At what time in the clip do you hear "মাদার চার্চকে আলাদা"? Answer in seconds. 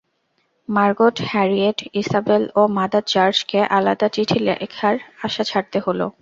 2.77-4.07